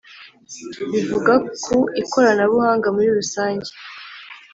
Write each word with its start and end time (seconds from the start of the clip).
bivuga 0.91 1.33
ku 1.63 1.77
ikoranabuhanga 2.01 2.87
muri 2.95 3.09
rusange. 3.17 3.69